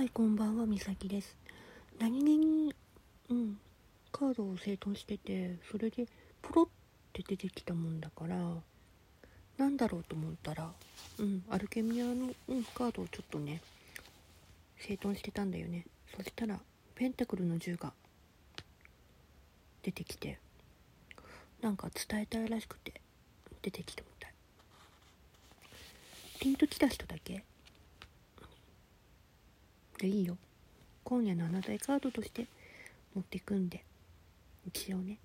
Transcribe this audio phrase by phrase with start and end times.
[0.00, 1.36] はい、こんばんは、みさきです。
[1.98, 2.74] 何気に、
[3.28, 3.58] うん、
[4.10, 6.06] カードを整頓してて、それで、
[6.40, 6.66] ポロっ
[7.12, 8.34] て出てきたもんだから、
[9.58, 10.72] なんだろうと思ったら、
[11.18, 13.60] うん、アルケミアの、うん、カードをちょっとね、
[14.78, 15.84] 整頓してたんだよね。
[16.16, 16.58] そしたら、
[16.94, 17.92] ペンタクルの銃が
[19.82, 20.38] 出てきて、
[21.60, 23.02] なんか伝えたいらしくて、
[23.60, 24.32] 出てきたみたい。
[26.40, 27.44] ピンときた人だけ
[30.00, 30.38] でいいよ。
[31.04, 32.46] 今夜のあなたへカードとして
[33.14, 33.84] 持っていくんで。
[34.66, 35.18] 一応ね。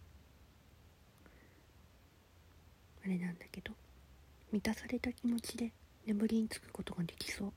[3.03, 3.71] あれなんだけど。
[4.51, 5.71] 満たされた気持ちで
[6.05, 7.53] 眠りにつくことができそう。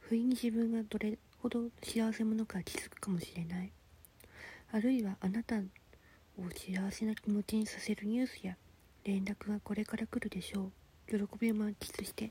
[0.00, 3.72] 不意に自分がどれほど幸せ者か気づくかもしれない。
[4.72, 5.60] あるいはあなたを
[6.50, 8.56] 幸せな気持ちにさせるニュースや
[9.04, 10.70] 連絡がこれから来るでしょ
[11.08, 11.18] う。
[11.18, 12.30] 喜びを満喫して。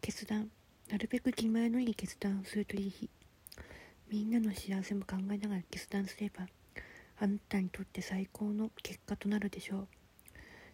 [0.00, 0.50] 決断。
[0.90, 3.08] なるべく気前のいい決断をするといい日。
[4.10, 6.48] みんなの幸せも考えながら決断すれば
[7.20, 9.88] あなたにとって最高の結果となるでしょう。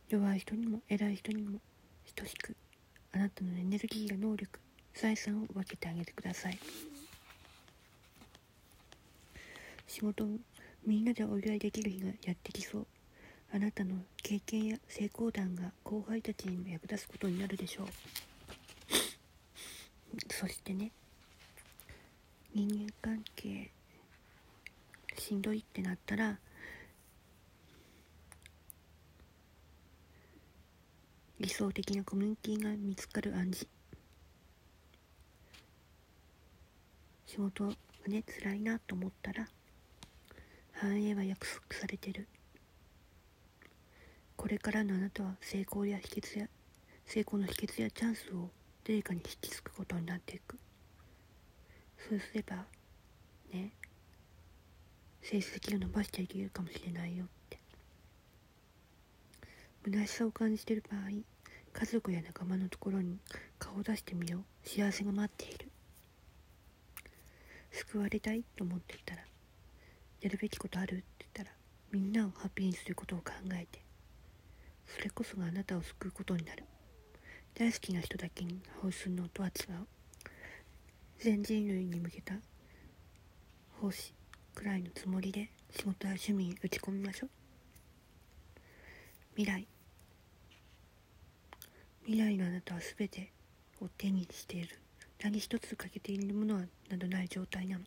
[0.09, 1.59] 弱い人にも偉い人にも
[2.15, 2.57] 等しく
[3.13, 4.59] あなたのエネルギーや能力
[4.95, 6.59] 財産を分けてあげてください。
[9.87, 10.29] 仕事を
[10.87, 12.87] みんなでお祝いできる日がやってきそう。
[13.53, 17.87] あなたの経験や成功談が後輩たちにも役立つことになるでしょう。
[20.31, 20.91] そしてね
[22.55, 23.71] 人間関係
[25.19, 26.39] しんどいってなったら
[31.39, 33.69] 理想的なコミュニティが見つかる暗示。
[37.27, 37.75] 仕事が
[38.09, 39.47] ね辛いなと思ったら
[40.73, 42.27] 繁栄は約束されてる。
[44.37, 46.49] これからのあなたは成功や秘訣や
[47.05, 48.49] 成功の秘訣やチャンスを
[48.87, 50.57] 誰かに引き継ぐことになっていく。
[52.09, 52.65] そうすれば
[53.53, 53.73] ね
[55.23, 57.59] 成績を伸ばしていけるかもしれないよって。
[59.85, 61.01] 虚しさを感じている場合
[61.73, 63.19] 家族や仲間のところに
[63.59, 64.69] 顔を出してみよう。
[64.69, 65.69] 幸せが待っている。
[67.73, 69.23] 救われたいと思っていたら
[70.21, 71.51] やるべきことあるって言ったら
[71.91, 73.81] みんなをハッピーにすることを考えて
[74.87, 76.65] それこそがあなたを救うことになる。
[77.59, 79.87] 大好きな人だけに奉仕するのとは違う。
[81.21, 82.35] 全人類に向けた
[83.81, 84.13] 奉仕
[84.55, 87.31] くらいのつもりで仕事や趣味に打ち込みましょう。
[89.37, 89.67] 未来。
[92.05, 93.33] 未来のあなたは全て
[93.81, 94.79] を手にしている。
[95.25, 97.85] 何一つ欠けているものはなどない状態なの。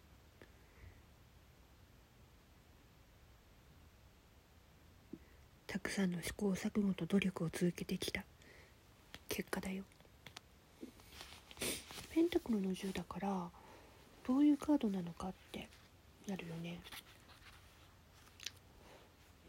[5.68, 8.24] たくさんの試行錯誤と努力を続けてきた。
[9.30, 9.84] 結果だよ。
[12.14, 13.50] ペンタクルの10だから
[14.28, 15.70] どういうカードなのかって
[16.28, 16.82] なるよね。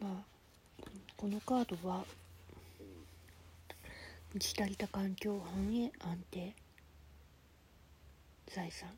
[0.01, 0.85] まあ
[1.17, 2.05] このカードは
[4.33, 6.55] 満ち足りた環境繁栄安定。
[8.47, 8.89] 財産。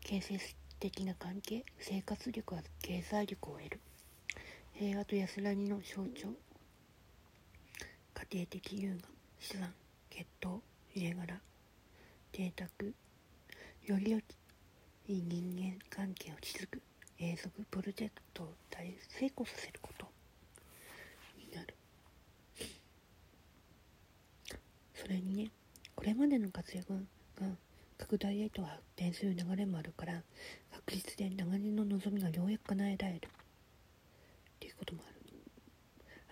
[0.00, 1.64] 建設的な関係。
[1.78, 3.80] 生活力は経済力を得る。
[4.72, 6.28] 平和と安らぎの象徴。
[8.14, 9.08] 家庭的優雅。
[9.38, 9.72] 資産。
[10.18, 10.60] 血統
[10.96, 11.40] 家柄
[12.32, 12.92] 邸宅
[13.86, 14.24] より良き
[15.06, 16.82] 人間関係を築く
[17.20, 20.08] 永続プロジェクトを大成功させること。
[21.38, 21.72] になる。
[24.92, 25.50] それにね
[25.94, 26.92] これまでの活躍
[27.40, 27.46] が
[27.96, 30.24] 拡大へと発展する流れもあるから
[30.74, 33.18] 確実で長年の望みがようやく叶えられる。
[33.18, 33.20] っ
[34.58, 35.17] ていうこともある。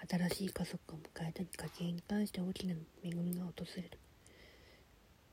[0.08, 3.98] 新しい家族を迎えたり家計に関して大きな恵みが訪れる。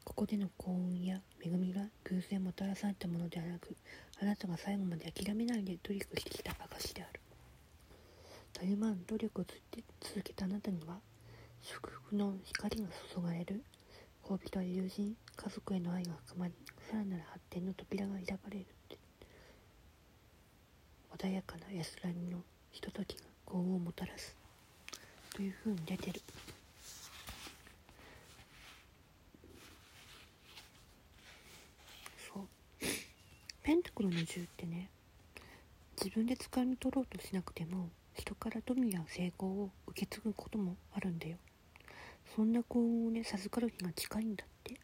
[0.03, 3.75] ここでの幸運や恵みが偶然もたらされたものではなく
[4.21, 7.19] あなたが最後まで諦めないで努力してきた証である。
[8.51, 9.45] たゆまん努力を
[10.01, 10.97] 続けたあなたには
[11.61, 13.63] 祝福の光が注がれる。
[14.23, 16.53] 恋人や友人家族への愛が深まり
[16.89, 18.65] さらなる発展の扉が開かれる。
[21.15, 22.39] 穏やかな安らぎの
[22.71, 24.42] ひとときが幸運をもたらす。
[25.33, 26.21] というふうに出てる。
[32.33, 32.47] そう。
[33.63, 34.89] ペンタクルの銃ってね
[35.97, 41.37] 自分で掴み取ろうとしなくても人から富や成功を受け継ぐこともあるんだよ。
[42.35, 44.79] そんな幸運をね授かる日が近いんだって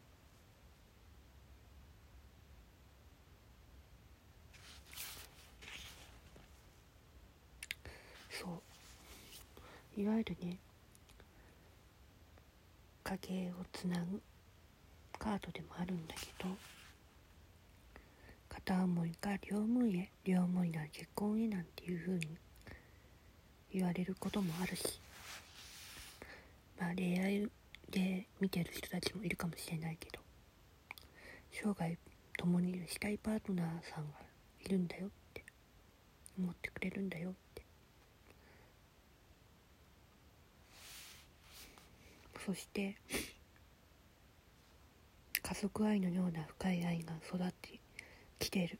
[8.30, 10.56] そういわゆるね
[13.04, 14.18] 家計をつなぐ
[15.18, 16.48] カードでもあるんだけど
[18.48, 22.28] 片思いか両思いへ両思いなら結婚へなんていう風に
[23.74, 24.98] 言われることもあるし
[26.80, 27.50] まあ恋愛
[27.90, 30.20] で見てる人たちもいるかもしれないけど
[31.52, 31.98] 生涯
[32.38, 34.12] 共にしたいパートナーさんが
[34.64, 35.44] いるんだよって
[36.38, 37.50] 思ってくれるんだよって
[42.44, 42.96] そして
[45.42, 47.80] 家族愛のような深い愛が育って
[48.38, 48.78] きてる。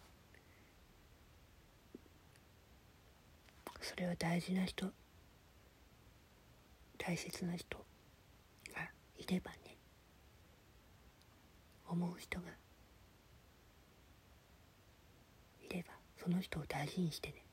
[3.80, 4.86] それは大事な人
[6.98, 7.76] 大切な人
[8.74, 8.82] が
[9.18, 9.76] いればね
[11.88, 12.46] 思う人が
[15.68, 15.92] いれば
[16.22, 17.49] その人を大事にしてね。